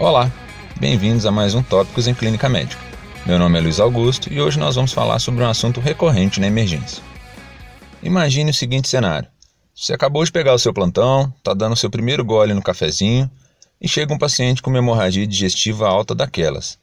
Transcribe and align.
Olá, 0.00 0.32
bem-vindos 0.80 1.26
a 1.26 1.30
mais 1.30 1.54
um 1.54 1.62
Tópicos 1.62 2.08
em 2.08 2.14
Clínica 2.14 2.48
Médica. 2.48 2.82
Meu 3.26 3.38
nome 3.38 3.58
é 3.58 3.60
Luiz 3.60 3.78
Augusto 3.78 4.32
e 4.32 4.40
hoje 4.40 4.58
nós 4.58 4.74
vamos 4.74 4.94
falar 4.94 5.18
sobre 5.18 5.44
um 5.44 5.46
assunto 5.46 5.78
recorrente 5.78 6.40
na 6.40 6.46
emergência. 6.46 7.02
Imagine 8.02 8.50
o 8.50 8.54
seguinte 8.54 8.88
cenário: 8.88 9.28
você 9.74 9.92
acabou 9.92 10.24
de 10.24 10.32
pegar 10.32 10.54
o 10.54 10.58
seu 10.58 10.72
plantão, 10.72 11.30
está 11.36 11.52
dando 11.52 11.74
o 11.74 11.76
seu 11.76 11.90
primeiro 11.90 12.24
gole 12.24 12.54
no 12.54 12.62
cafezinho 12.62 13.30
e 13.78 13.86
chega 13.86 14.14
um 14.14 14.18
paciente 14.18 14.62
com 14.62 14.70
uma 14.70 14.78
hemorragia 14.78 15.26
digestiva 15.26 15.86
alta 15.86 16.14
daquelas. 16.14 16.78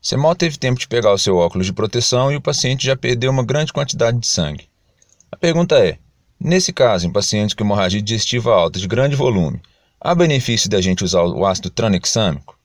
Você 0.00 0.16
mal 0.16 0.36
teve 0.36 0.56
tempo 0.56 0.78
de 0.78 0.86
pegar 0.86 1.12
o 1.12 1.18
seu 1.18 1.38
óculos 1.38 1.66
de 1.66 1.72
proteção 1.72 2.30
e 2.30 2.36
o 2.36 2.40
paciente 2.40 2.86
já 2.86 2.94
perdeu 2.94 3.32
uma 3.32 3.44
grande 3.44 3.72
quantidade 3.72 4.16
de 4.20 4.28
sangue. 4.28 4.68
A 5.32 5.36
pergunta 5.36 5.76
é: 5.76 5.98
nesse 6.38 6.72
caso, 6.72 7.04
em 7.04 7.12
pacientes 7.12 7.52
com 7.52 7.64
hemorragia 7.64 8.00
digestiva 8.00 8.54
alta 8.54 8.78
de 8.78 8.86
grande 8.86 9.16
volume, 9.16 9.60
há 10.00 10.14
benefício 10.14 10.70
da 10.70 10.80
gente 10.80 11.02
usar 11.02 11.24
o 11.24 11.44
ácido 11.44 11.68
tranexâmico? 11.68 12.59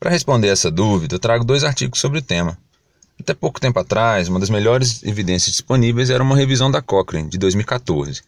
Para 0.00 0.10
responder 0.10 0.48
essa 0.48 0.70
dúvida, 0.70 1.16
eu 1.16 1.18
trago 1.18 1.44
dois 1.44 1.62
artigos 1.62 2.00
sobre 2.00 2.20
o 2.20 2.22
tema. 2.22 2.56
Até 3.20 3.34
pouco 3.34 3.60
tempo 3.60 3.78
atrás, 3.78 4.28
uma 4.28 4.40
das 4.40 4.48
melhores 4.48 5.02
evidências 5.02 5.52
disponíveis 5.52 6.08
era 6.08 6.22
uma 6.22 6.34
revisão 6.34 6.70
da 6.70 6.80
Cochrane, 6.80 7.28
de 7.28 7.36
2014. 7.36 8.22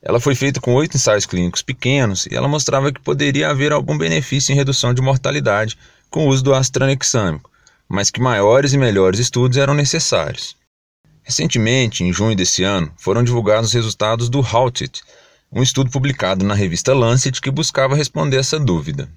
Ela 0.00 0.18
foi 0.18 0.34
feita 0.34 0.58
com 0.58 0.72
oito 0.72 0.96
ensaios 0.96 1.26
clínicos 1.26 1.60
pequenos 1.60 2.24
e 2.24 2.34
ela 2.34 2.48
mostrava 2.48 2.90
que 2.90 2.98
poderia 2.98 3.50
haver 3.50 3.72
algum 3.72 3.98
benefício 3.98 4.54
em 4.54 4.56
redução 4.56 4.94
de 4.94 5.02
mortalidade 5.02 5.76
com 6.08 6.26
o 6.26 6.28
uso 6.30 6.42
do 6.42 6.54
ácido 6.54 6.78
tranexâmico, 6.78 7.50
mas 7.86 8.10
que 8.10 8.18
maiores 8.18 8.72
e 8.72 8.78
melhores 8.78 9.20
estudos 9.20 9.58
eram 9.58 9.74
necessários. 9.74 10.56
Recentemente, 11.22 12.02
em 12.02 12.10
junho 12.10 12.34
desse 12.34 12.64
ano, 12.64 12.90
foram 12.96 13.22
divulgados 13.22 13.68
os 13.68 13.74
resultados 13.74 14.30
do 14.30 14.40
HALTIT, 14.40 15.02
um 15.52 15.62
estudo 15.62 15.90
publicado 15.90 16.42
na 16.42 16.54
revista 16.54 16.94
Lancet 16.94 17.38
que 17.38 17.50
buscava 17.50 17.94
responder 17.94 18.38
essa 18.38 18.58
dúvida. 18.58 19.10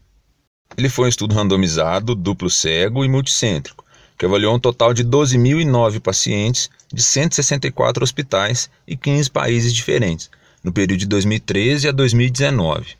Ele 0.78 0.90
foi 0.90 1.06
um 1.06 1.09
estudo 1.09 1.34
randomizado, 1.34 2.14
duplo 2.14 2.50
cego 2.50 3.06
e 3.06 3.08
multicêntrico, 3.08 3.86
que 4.18 4.26
avaliou 4.26 4.56
um 4.56 4.59
total 4.59 4.94
de 4.94 5.06
12.009 5.06 6.02
pacientes 6.02 6.70
de 6.94 7.02
164 7.02 8.04
hospitais 8.04 8.70
e 8.86 8.98
15 8.98 9.31
países 9.31 9.73
diferentes, 9.73 10.30
no 10.64 10.73
período 10.73 11.00
de 11.00 11.06
2013 11.06 11.88
a 11.88 11.92
2019. 11.92 12.98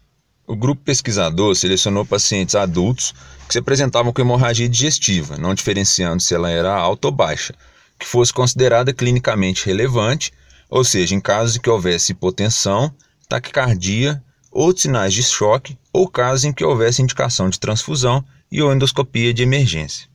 O 0.48 0.56
grupo 0.56 0.82
pesquisador 0.84 1.56
selecionou 1.56 2.06
pacientes 2.06 2.56
adultos 2.56 3.14
que 3.48 3.54
se 3.54 3.60
apresentavam 3.60 4.14
com 4.14 4.22
hemorragia 4.22 4.70
digestiva, 4.70 5.38
não 5.38 5.54
diferenciando 5.54 6.22
se 6.22 6.34
ela 6.34 6.50
era 6.50 6.74
alta 6.74 7.08
ou 7.08 7.12
baixa, 7.12 7.54
que 8.00 8.06
fosse 8.06 8.32
considerada 8.32 8.94
clinicamente 8.94 9.66
relevante, 9.66 10.32
ou 10.70 10.84
seja, 10.84 11.16
em 11.16 11.20
casos 11.20 11.56
em 11.56 11.60
que 11.60 11.70
houvesse 11.70 12.12
hipotensão, 12.12 12.94
taquicardia 13.28 14.22
outros 14.56 14.84
sinais 14.84 15.14
de 15.14 15.22
choque 15.22 15.78
ou 15.92 16.08
casos 16.08 16.46
em 16.46 16.54
que 16.54 16.64
houvesse 16.64 17.02
indicação 17.02 17.50
de 17.50 17.60
transfusão 17.60 18.24
e 18.50 18.62
ou 18.62 18.74
endoscopia 18.74 19.34
de 19.34 19.44
emergência. 19.44 20.08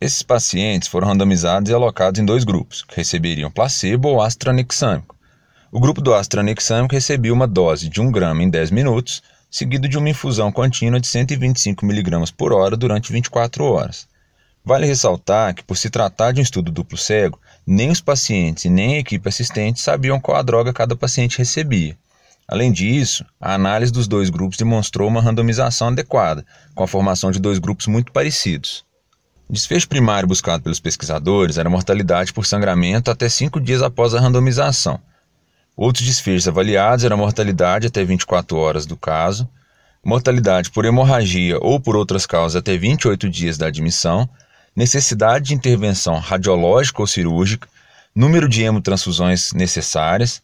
Esses 0.00 0.22
pacientes 0.22 0.88
foram 0.88 1.06
randomizados 1.06 1.70
e 1.70 1.74
alocados 1.74 2.18
em 2.18 2.24
dois 2.24 2.42
grupos, 2.42 2.82
que 2.82 2.96
receberiam 2.96 3.48
placebo 3.48 4.08
ou 4.08 4.20
astranexâmico. 4.20 5.14
O 5.70 5.78
grupo 5.78 6.00
do 6.00 6.12
astranexâmico 6.12 6.96
recebia 6.96 7.32
uma 7.32 7.46
dose 7.46 7.88
de 7.88 8.00
1 8.00 8.10
grama 8.10 8.42
em 8.42 8.50
10 8.50 8.72
minutos, 8.72 9.22
seguido 9.48 9.88
de 9.88 9.96
uma 9.96 10.08
infusão 10.08 10.50
contínua 10.50 10.98
de 10.98 11.06
125 11.06 11.86
mg 11.86 12.32
por 12.32 12.52
hora 12.52 12.76
durante 12.76 13.12
24 13.12 13.62
horas. 13.62 14.08
Vale 14.64 14.84
ressaltar 14.84 15.54
que, 15.54 15.62
por 15.62 15.76
se 15.76 15.90
tratar 15.90 16.32
de 16.32 16.40
um 16.40 16.42
estudo 16.42 16.72
duplo 16.72 16.98
cego, 16.98 17.38
nem 17.64 17.88
os 17.88 18.00
pacientes 18.00 18.64
e 18.64 18.68
nem 18.68 18.96
a 18.96 18.98
equipe 18.98 19.28
assistente 19.28 19.80
sabiam 19.80 20.18
qual 20.18 20.38
a 20.38 20.42
droga 20.42 20.72
cada 20.72 20.96
paciente 20.96 21.38
recebia. 21.38 21.96
Além 22.50 22.72
disso, 22.72 23.24
a 23.40 23.54
análise 23.54 23.92
dos 23.92 24.08
dois 24.08 24.28
grupos 24.28 24.58
demonstrou 24.58 25.06
uma 25.06 25.22
randomização 25.22 25.86
adequada, 25.86 26.44
com 26.74 26.82
a 26.82 26.88
formação 26.88 27.30
de 27.30 27.38
dois 27.38 27.60
grupos 27.60 27.86
muito 27.86 28.10
parecidos. 28.10 28.84
O 29.48 29.52
desfecho 29.52 29.88
primário 29.88 30.26
buscado 30.26 30.60
pelos 30.60 30.80
pesquisadores 30.80 31.58
era 31.58 31.70
mortalidade 31.70 32.32
por 32.32 32.44
sangramento 32.44 33.08
até 33.08 33.28
cinco 33.28 33.60
dias 33.60 33.82
após 33.82 34.16
a 34.16 34.20
randomização. 34.20 35.00
Outros 35.76 36.04
desfechos 36.04 36.48
avaliados 36.48 37.04
eram 37.04 37.18
mortalidade 37.18 37.86
até 37.86 38.02
24 38.02 38.56
horas 38.56 38.84
do 38.84 38.96
caso, 38.96 39.48
mortalidade 40.04 40.72
por 40.72 40.84
hemorragia 40.84 41.56
ou 41.60 41.78
por 41.78 41.94
outras 41.94 42.26
causas 42.26 42.56
até 42.56 42.76
28 42.76 43.30
dias 43.30 43.58
da 43.58 43.68
admissão, 43.68 44.28
necessidade 44.74 45.46
de 45.46 45.54
intervenção 45.54 46.18
radiológica 46.18 47.00
ou 47.00 47.06
cirúrgica, 47.06 47.68
número 48.12 48.48
de 48.48 48.64
hemotransfusões 48.64 49.52
necessárias, 49.52 50.42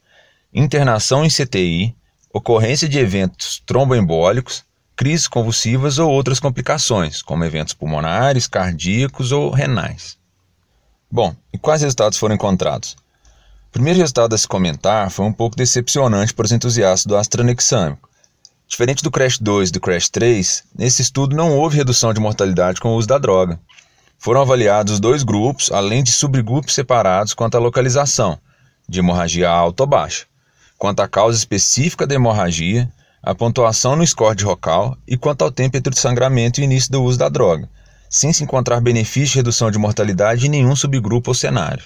internação 0.59 1.23
em 1.23 1.29
CTI, 1.29 1.95
ocorrência 2.33 2.89
de 2.89 2.99
eventos 2.99 3.63
tromboembólicos, 3.67 4.65
crises 4.97 5.29
convulsivas 5.29 5.99
ou 5.99 6.11
outras 6.11 6.41
complicações, 6.41 7.21
como 7.21 7.45
eventos 7.45 7.75
pulmonares, 7.75 8.47
cardíacos 8.47 9.33
ou 9.33 9.51
renais. 9.51 10.17
Bom, 11.11 11.37
e 11.53 11.59
quais 11.59 11.83
resultados 11.83 12.17
foram 12.17 12.37
encontrados? 12.37 12.97
O 13.69 13.73
primeiro 13.73 13.99
resultado 13.99 14.35
a 14.35 14.39
se 14.39 14.49
comentar 14.49 15.11
foi 15.11 15.27
um 15.27 15.33
pouco 15.33 15.55
decepcionante 15.55 16.33
para 16.33 16.47
os 16.47 16.53
entusiastas 16.53 17.05
do 17.05 17.17
astranexâmico. 17.17 18.09
Diferente 18.67 19.03
do 19.03 19.11
CRASH 19.11 19.39
2 19.39 19.69
e 19.69 19.73
do 19.73 19.81
CRASH 19.81 20.09
3, 20.09 20.65
nesse 20.75 21.03
estudo 21.03 21.37
não 21.37 21.55
houve 21.55 21.77
redução 21.77 22.15
de 22.15 22.21
mortalidade 22.21 22.81
com 22.81 22.89
o 22.89 22.97
uso 22.97 23.07
da 23.07 23.19
droga. 23.19 23.61
Foram 24.19 24.41
avaliados 24.41 24.99
dois 24.99 25.23
grupos, 25.23 25.71
além 25.71 26.03
de 26.03 26.13
subgrupos 26.13 26.75
separados 26.75 27.35
quanto 27.35 27.57
à 27.57 27.61
localização, 27.61 28.39
de 28.89 29.01
hemorragia 29.01 29.51
alta 29.51 29.83
ou 29.83 29.87
baixa 29.87 30.25
quanto 30.79 31.01
à 31.01 31.09
causa 31.09 31.39
específica 31.39 32.07
da 32.07 32.15
hemorragia, 32.15 32.91
a 33.23 33.35
pontuação 33.35 33.97
no 33.97 34.07
score 34.07 34.37
de 34.37 34.45
Rocal 34.45 34.97
e 35.07 35.17
quanto 35.17 35.43
ao 35.43 35.51
tempo 35.51 35.77
entre 35.77 35.93
o 35.93 35.99
sangramento 35.99 36.61
e 36.61 36.63
o 36.63 36.65
início 36.65 36.93
do 36.93 37.03
uso 37.03 37.19
da 37.19 37.29
droga, 37.29 37.69
sem 38.09 38.33
se 38.33 38.45
encontrar 38.45 38.81
benefício 38.81 39.33
de 39.33 39.37
redução 39.37 39.71
de 39.71 39.79
mortalidade 39.79 40.47
em 40.47 40.51
nenhum 40.51 40.77
subgrupo 40.77 41.31
ou 41.31 41.35
cenário. 41.35 41.85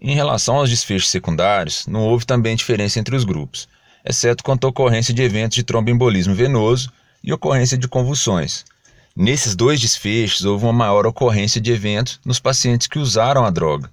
Em 0.00 0.14
relação 0.14 0.56
aos 0.56 0.68
desfechos 0.68 1.10
secundários, 1.10 1.86
não 1.86 2.00
houve 2.00 2.26
também 2.26 2.56
diferença 2.56 2.98
entre 2.98 3.14
os 3.14 3.24
grupos, 3.24 3.68
exceto 4.04 4.42
quanto 4.42 4.66
à 4.66 4.70
ocorrência 4.70 5.14
de 5.14 5.22
eventos 5.22 5.54
de 5.54 5.62
tromboembolismo 5.62 6.34
venoso 6.34 6.92
e 7.22 7.32
ocorrência 7.32 7.78
de 7.78 7.88
convulsões. 7.88 8.64
Nesses 9.16 9.54
dois 9.54 9.80
desfechos, 9.80 10.44
houve 10.44 10.64
uma 10.64 10.72
maior 10.72 11.06
ocorrência 11.06 11.60
de 11.60 11.70
eventos 11.70 12.18
nos 12.24 12.40
pacientes 12.40 12.88
que 12.88 12.98
usaram 12.98 13.44
a 13.44 13.50
droga, 13.50 13.88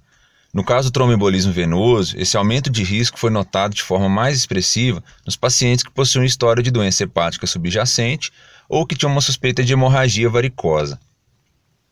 no 0.54 0.62
caso 0.62 0.90
do 0.90 0.92
tromboembolismo 0.92 1.50
venoso, 1.50 2.14
esse 2.18 2.36
aumento 2.36 2.68
de 2.68 2.82
risco 2.82 3.18
foi 3.18 3.30
notado 3.30 3.74
de 3.74 3.82
forma 3.82 4.06
mais 4.06 4.36
expressiva 4.36 5.02
nos 5.24 5.34
pacientes 5.34 5.82
que 5.82 5.90
possuem 5.90 6.26
história 6.26 6.62
de 6.62 6.70
doença 6.70 7.04
hepática 7.04 7.46
subjacente 7.46 8.30
ou 8.68 8.86
que 8.86 8.94
tinham 8.94 9.10
uma 9.10 9.22
suspeita 9.22 9.64
de 9.64 9.72
hemorragia 9.72 10.28
varicosa. 10.28 11.00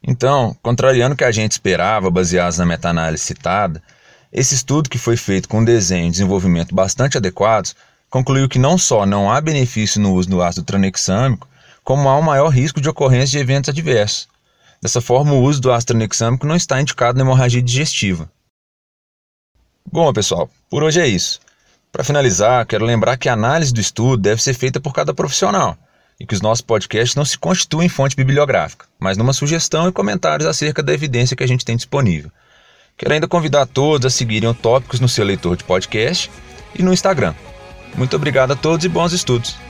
Então, 0.03 0.55
contrariando 0.63 1.15
o 1.15 1.17
que 1.17 1.25
a 1.25 1.33
gente 1.33 1.53
esperava, 1.53 2.11
baseados 2.11 2.59
na 2.59 2.67
meta-análise 2.67 3.25
citada, 3.25 3.83
esse 4.31 4.55
estudo, 4.55 4.91
que 4.91 4.99
foi 4.99 5.17
feito 5.17 5.49
com 5.49 5.65
desenho 5.65 6.09
e 6.09 6.11
desenvolvimento 6.11 6.75
bastante 6.75 7.17
adequados, 7.17 7.75
concluiu 8.11 8.49
que 8.49 8.59
não 8.59 8.77
só 8.77 9.07
não 9.07 9.31
há 9.31 9.41
benefício 9.41 10.01
no 10.03 10.13
uso 10.13 10.29
do 10.29 10.43
ácido 10.43 10.67
tranexâmico, 10.67 11.49
como 11.83 12.09
há 12.09 12.19
um 12.19 12.23
maior 12.23 12.49
risco 12.49 12.81
de 12.81 12.89
ocorrência 12.89 13.39
de 13.39 13.39
eventos 13.39 13.71
adversos. 13.71 14.29
Dessa 14.83 15.01
forma, 15.01 15.33
o 15.33 15.43
uso 15.43 15.61
do 15.61 15.73
ácido 15.73 15.95
tranexâmico 15.95 16.47
não 16.47 16.57
está 16.57 16.79
indicado 16.81 17.19
na 17.19 17.25
hemorragia 17.25 17.63
digestiva. 17.63 18.31
Bom, 19.85 20.13
pessoal, 20.13 20.49
por 20.69 20.83
hoje 20.83 21.01
é 21.01 21.07
isso. 21.07 21.41
Para 21.93 22.05
finalizar, 22.05 22.65
quero 22.67 22.85
lembrar 22.85 23.17
que 23.17 23.29
a 23.29 23.33
análise 23.33 23.73
do 23.73 23.81
estudo 23.81 24.17
deve 24.17 24.43
ser 24.43 24.55
feita 24.55 24.81
por 24.81 24.93
cada 24.93 25.13
profissional 25.13 25.77
e 26.19 26.27
que 26.27 26.35
os 26.35 26.41
nossos 26.41 26.61
podcasts 26.61 27.17
não 27.17 27.25
se 27.25 27.39
constituem 27.39 27.89
fonte 27.89 28.15
bibliográfica, 28.15 28.87
mas 28.99 29.17
numa 29.17 29.33
sugestão 29.33 29.89
e 29.89 29.93
comentários 29.93 30.47
acerca 30.47 30.83
da 30.83 30.93
evidência 30.93 31.35
que 31.35 31.43
a 31.43 31.49
gente 31.49 31.65
tem 31.65 31.77
disponível. 31.77 32.31
Quero 32.97 33.15
ainda 33.15 33.27
convidar 33.27 33.67
todos 33.67 34.07
a 34.07 34.11
seguirem 34.11 34.49
o 34.49 34.55
Tópicos 34.55 35.01
no 35.01 35.09
seu 35.09 35.25
leitor 35.25 35.57
de 35.57 35.65
podcast 35.65 36.31
e 36.79 36.83
no 36.83 36.93
Instagram. 36.93 37.35
Muito 37.97 38.15
obrigado 38.15 38.53
a 38.53 38.57
todos 38.57 38.85
e 38.85 38.89
bons 38.89 39.13
estudos! 39.13 39.70